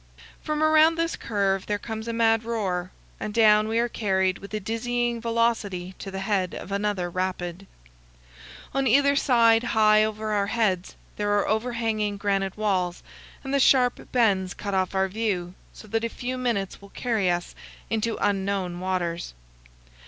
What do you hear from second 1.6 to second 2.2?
there comes a